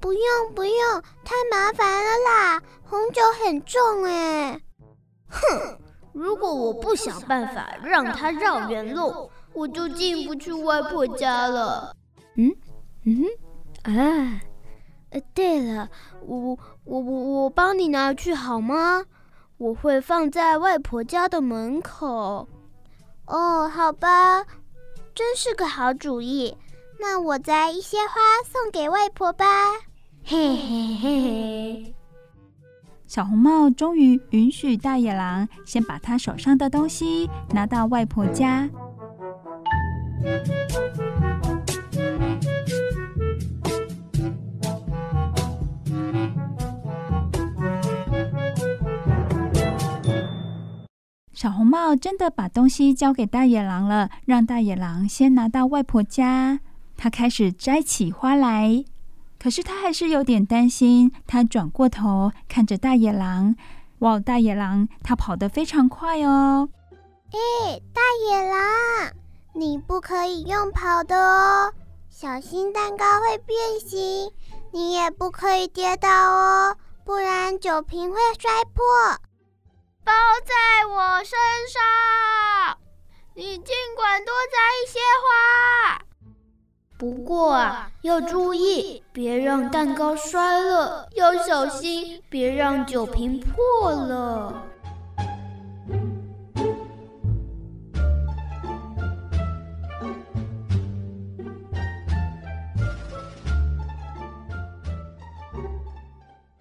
[0.00, 0.22] 不用
[0.54, 2.62] 不用，太麻烦了啦！
[2.84, 4.60] 红酒很重哎。
[5.28, 5.78] 哼，
[6.14, 11.94] 如果我不想办法让他绕远路，我就进不去外婆家了。
[12.36, 12.54] 嗯
[13.04, 13.24] 嗯
[13.82, 14.40] 啊，
[15.10, 15.88] 呃，对了，
[16.24, 19.04] 我我我我帮你拿去好吗？
[19.58, 22.48] 我会放在外婆家的门口。
[23.26, 24.44] 哦，好吧，
[25.14, 26.56] 真是个好主意。
[26.98, 29.46] 那我摘一些花送给外婆吧。
[30.24, 31.93] 嘿嘿嘿嘿，
[33.14, 38.68] 小红帽终于允许大野狼先把他手上的东西拿到外婆家。
[51.32, 56.58] 小红帽真的把东西交给大野狼了，让大野狼先拿到外婆家。
[56.96, 58.84] 他开始摘起花来。
[59.44, 63.54] 可是他还是有点担心，他转过头看着大野狼，
[63.98, 66.70] 哇，大野狼他跑得非常快哦！
[67.30, 69.12] 哎，大野狼，
[69.52, 71.74] 你不可以用跑的哦，
[72.08, 74.32] 小心蛋糕会变形。
[74.72, 78.82] 你也不可以跌倒哦，不然酒瓶会摔破。
[80.02, 81.36] 包在我身
[81.68, 82.78] 上，
[83.34, 86.00] 你尽管多摘一些花。
[87.04, 94.64] 不过啊，要注意，别让蛋糕摔了，要小心，别让酒瓶破了。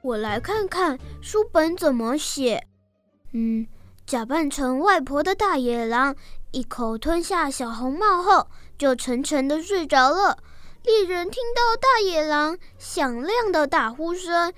[0.02, 2.62] 我来看看书本怎么写。
[3.32, 3.66] 嗯，
[4.06, 6.14] 假扮成外婆的大野狼，
[6.52, 8.46] 一口吞下小红帽后。
[8.78, 10.38] 就沉沉的睡着了。
[10.84, 14.54] 猎人听到大野狼响亮的打呼声，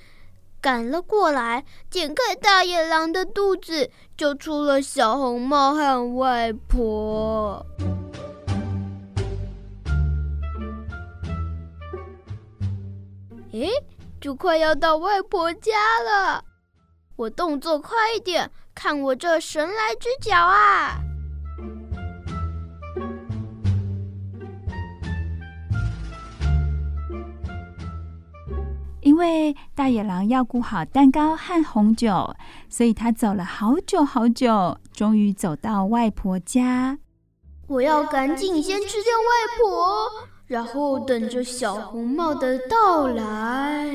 [0.59, 7.63] 赶了过来，剪开大野狼的肚子，救出了小红帽和外婆。
[13.51, 13.70] 诶，
[14.20, 16.43] 就快要到外婆家了，
[17.16, 21.05] 我动作快一点，看我这神来之脚啊！
[29.06, 32.36] 因为大野狼要顾好蛋糕和红酒，
[32.68, 36.97] 所以他走了好久好久，终于走到外婆家。
[37.68, 40.10] 我要赶紧先吃掉外婆，
[40.47, 43.86] 然后等着小红帽的到来。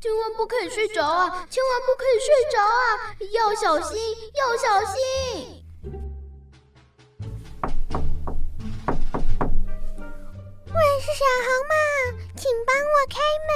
[0.00, 1.46] 千万不可以睡着啊！
[1.48, 3.14] 千万不可以睡着啊！
[3.32, 3.96] 要小心，
[4.34, 5.53] 要小心！
[11.00, 11.74] 是小红帽，
[12.36, 13.18] 请帮我开
[13.48, 13.52] 门。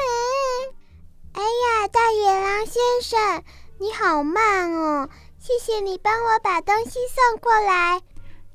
[1.35, 3.43] 哎呀，大野狼先生，
[3.79, 5.09] 你好慢哦！
[5.39, 8.01] 谢谢你帮我把东西送过来。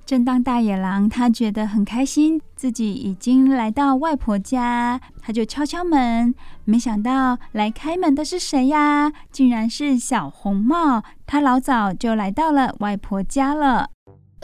[0.05, 6.35] 正当大野狼他觉得很开心，自己已经来到外婆家，他就敲敲门。
[6.65, 9.13] 没想到来开门的是谁呀？
[9.31, 11.03] 竟然是小红帽。
[11.25, 13.89] 他老早就来到了外婆家了。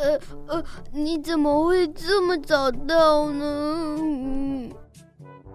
[0.02, 4.70] 呃呃，你怎么会这么早到呢？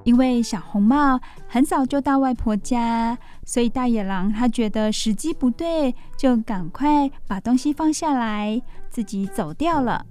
[0.05, 1.19] 因为小红帽
[1.49, 3.17] 很早就到外婆家，
[3.47, 10.05] 所以大野狼他觉得时机不对，就赶快把东西放下来，自己走掉了。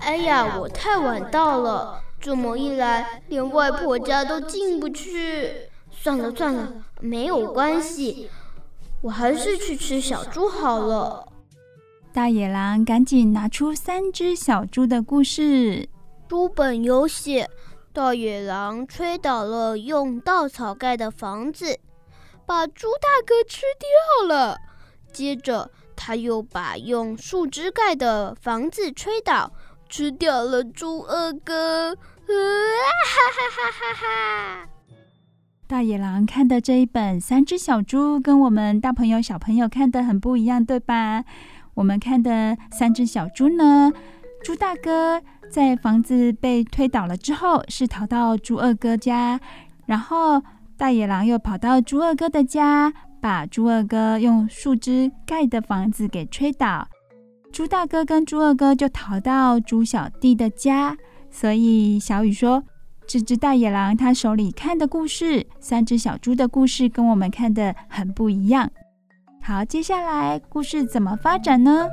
[0.00, 2.00] 哎呀，我太晚到了。
[2.24, 5.68] 这么一来，连外婆家都进不去。
[5.90, 6.72] 算了算了，
[7.02, 8.30] 没有关系，
[9.02, 11.28] 我还是去吃小猪好了。
[12.14, 15.86] 大野狼赶紧拿出三只小猪的故事。
[16.30, 17.50] 书本有写，
[17.92, 21.78] 大野狼吹倒了用稻草盖的房子，
[22.46, 24.56] 把猪大哥吃掉了。
[25.12, 29.52] 接着，他又把用树枝盖的房子吹倒，
[29.88, 31.94] 吃掉了猪二哥。
[32.26, 34.68] 哈哈哈哈哈！
[35.66, 41.24] 大野狼看的这一本《三只小猪》跟我们大朋友小朋友看的很不一样，对吧？
[41.74, 42.30] 我们看的
[42.70, 43.92] 《三只小猪》呢，
[44.42, 45.20] 猪大哥
[45.50, 49.40] 在房子被推倒了之后，是逃到猪二哥家，
[49.86, 50.42] 然后
[50.76, 56.86] 大野狼又跑到猪二哥的家，把猪二哥用树枝盖的房子给吹倒。
[57.52, 60.96] 猪大哥跟猪二哥就逃到猪小弟的家。
[61.36, 62.62] 所以小雨说，
[63.08, 68.70] 这只大野狼他手里看的故事，三只小猪的故事跟我们看的很不一样。
[69.42, 71.88] 好，接下来故事怎么发展呢？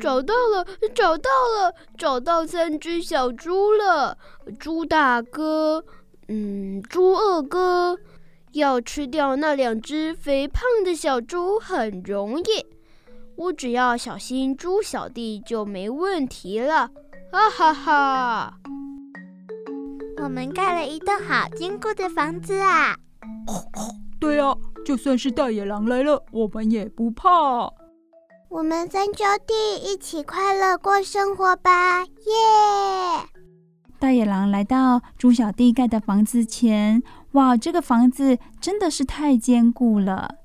[0.00, 4.16] 找到了，找到了，找到三只小猪了。
[4.58, 5.84] 猪大哥，
[6.28, 7.98] 嗯，猪二哥。
[8.54, 12.64] 要吃掉那两只肥胖的小猪很容易，
[13.36, 16.88] 我只要小心猪小弟就没问题了。
[17.32, 18.54] 哈哈哈！
[20.22, 22.96] 我们盖了一栋好坚固的房子啊！
[24.20, 27.28] 对啊，就算是大野狼来了，我们也不怕。
[28.48, 32.02] 我们三兄弟一起快乐过生活吧！
[32.04, 33.28] 耶！
[33.98, 37.02] 大野狼来到猪小弟盖的房子前。
[37.34, 40.36] 哇，这个房子真的是太坚固了，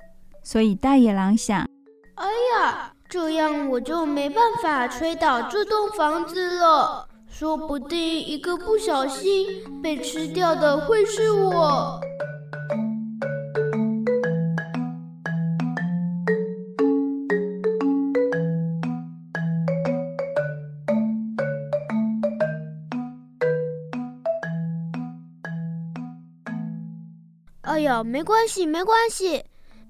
[0.44, 1.68] 所以大野狼想：
[2.16, 9.46] 哎呀，这样我就没办法吹倒这栋房子了，说不定一个不小心
[9.84, 12.02] 被吃掉的会是我。
[27.80, 29.42] 哎呀，没关系，没关系，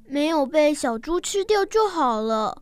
[0.07, 2.61] 没有被小猪吃掉就好了。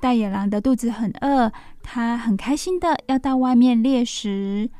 [0.00, 1.50] 大野狼的肚子很饿，
[1.82, 4.70] 他很开心的要到外面猎食，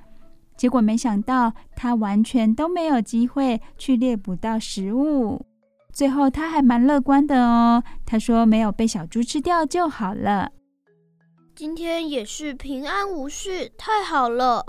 [0.56, 5.44] 结果没想到他完全都没有机会去猎捕到食物。
[5.92, 10.52] 最后他还蛮乐观的哦，他说没有被小猪吃掉就好了。
[11.56, 14.64] 今天也是平安无事，太好了。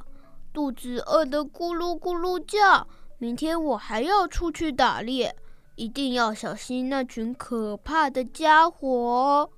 [0.52, 2.88] 肚子饿得咕噜咕噜叫。
[3.20, 5.36] 明天我还要出去打猎，
[5.76, 9.50] 一定要小心那群可怕的家伙。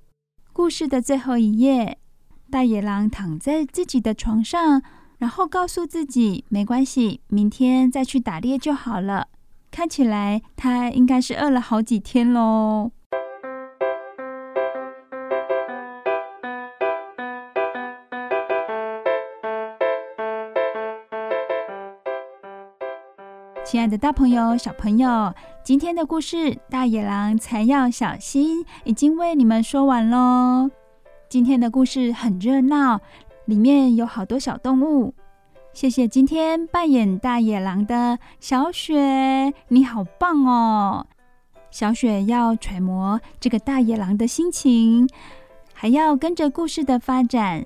[0.54, 1.98] 故事的最后一页，
[2.50, 4.82] 大野狼躺在自己的床上，
[5.18, 9.28] 然后告诉自己没关系，明天再去打猎就好了。
[9.70, 12.90] 看起来他应该是饿了好几天喽。
[23.64, 25.32] 亲爱的大朋友、小朋友，
[25.62, 26.36] 今天的故事
[26.68, 30.70] 《大野狼才要小心》已经为你们说完喽。
[31.28, 33.00] 今天的故事很热闹，
[33.44, 35.14] 里面有好多小动物。
[35.72, 41.06] 谢谢今天扮演大野狼的小雪，你好棒哦！
[41.70, 45.08] 小雪要揣摩这个大野狼的心情，
[45.72, 47.64] 还要跟着故事的发展，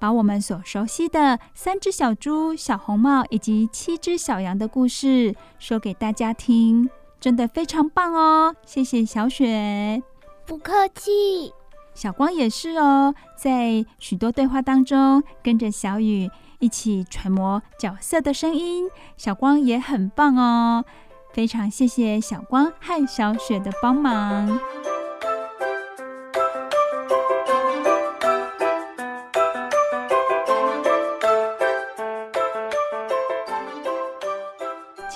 [0.00, 6.88] 把我们所熟悉的三只小猪、小红帽以及七只小羊的故事说给大家听，
[7.20, 8.56] 真的非常棒哦！
[8.64, 10.02] 谢谢小雪，
[10.46, 11.52] 不客气。
[11.92, 16.30] 小光也是哦，在许多对话当中跟着小雨
[16.60, 18.88] 一起揣摩角色的声音，
[19.18, 20.84] 小光也很棒哦。
[21.34, 24.58] 非常谢谢小光和小雪的帮忙。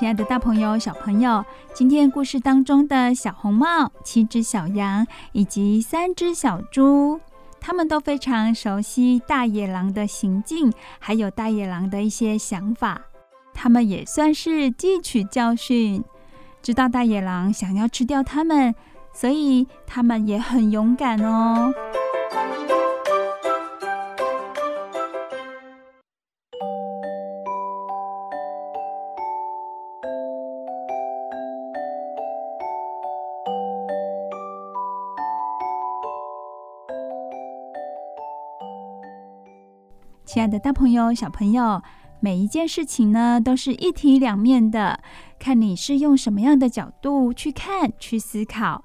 [0.04, 1.42] 亲爱的，大朋友、小朋友，
[1.72, 7.18] 今天故事当中的小红帽、七只小羊以及三只小猪，
[7.58, 13.00] 他们都非常熟悉大野狼的行径，还有大野狼的一些想法。
[13.54, 16.04] 他们也算是汲取教训，
[16.60, 18.74] 知道大野狼想要吃掉他们，
[19.14, 21.72] 所以他们也很勇敢哦。
[40.34, 41.80] 亲爱的，大朋友、小朋友，
[42.18, 44.98] 每一件事情呢，都是一体两面的，
[45.38, 48.82] 看你是用什么样的角度去看、去思考。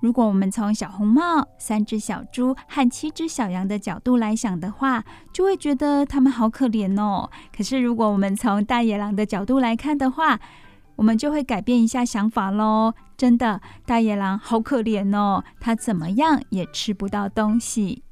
[0.00, 7.28] 如果我们从小红帽、三只小猪和七只小羊的角度来想的话，就会觉得他们好可怜哦。
[7.52, 10.38] 可是，如果我们从大野狼的角度来看的话，
[10.94, 12.94] 我们就会改变一下想法喽。
[13.16, 18.03] 真的，大野狼好可怜哦，它怎么样也吃不到东西。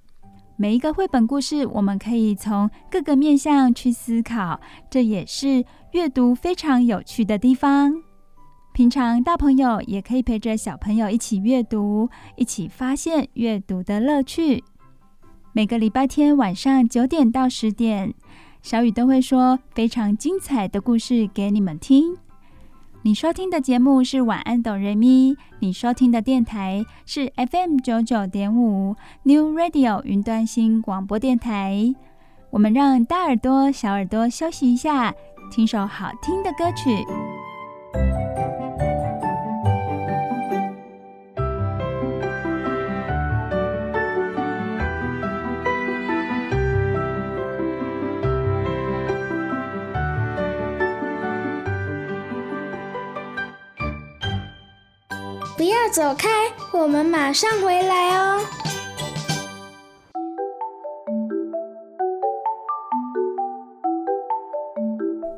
[0.62, 7.92] 每一个绘本故事，我们可以从各个面向去思考，这也是阅读非常有趣的地方。
[8.72, 14.62] 平常大朋友也可以陪着小朋友一起阅读，一起发现阅读的乐趣。
[15.52, 18.14] 每个礼拜天晚上九点到十点，
[18.62, 22.16] 小雨都会说非常精彩的故事给你们听。
[23.04, 28.94] 你收听的节目是晚安哆瑞咪，你收听的电台是 FM 九九点五
[29.24, 31.92] New Radio 云端新广播电台。
[32.50, 35.12] 我们让大耳朵、小耳朵休息一下，
[35.50, 37.04] 听首好听的歌曲。
[55.54, 56.28] 不要走开，
[56.72, 58.40] 我们马上回来哦。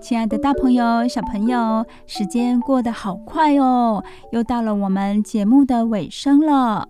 [0.01, 6.89] 亲爱的，大朋友、小朋友，时间过得好快哦，又到了我们节目的尾声了。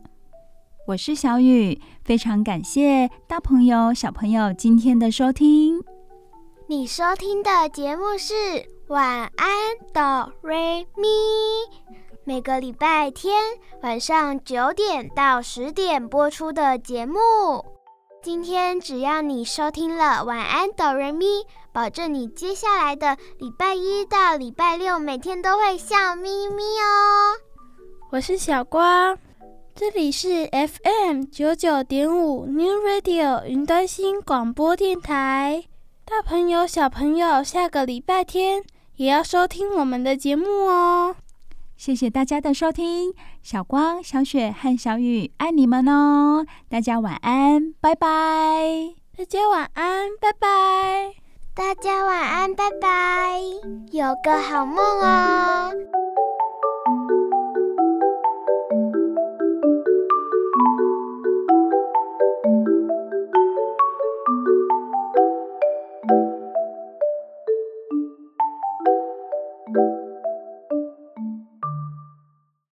[0.88, 5.82] 我是小雨，非常感谢大朋友、小朋友今天的收听。
[6.66, 8.34] 你收听的节目是
[8.88, 9.48] 晚安
[9.92, 11.06] 哆瑞咪。
[12.26, 13.34] 每个礼拜天
[13.82, 17.18] 晚上九点到十点播出的节目。
[18.22, 27.36] 今天只要你收听了晚安哆瑞咪，保证你接下来的礼拜一到礼拜六每天都会笑眯眯哦。
[28.10, 29.18] 我是小光，
[29.74, 35.64] 这里是 FM 九九点五 New Radio 云端新广播电台。
[36.06, 38.62] 大朋友小朋友，下个礼拜天
[38.96, 41.16] 也要收听我们的节目哦。
[41.84, 43.12] 谢谢大家的收听，
[43.42, 46.46] 小光、小雪和小雨爱你们哦！
[46.66, 48.94] 大家晚安，拜拜！
[49.14, 51.12] 大家晚安，拜拜！
[51.52, 53.38] 大家晚安，拜拜！
[53.92, 55.70] 有个好梦哦。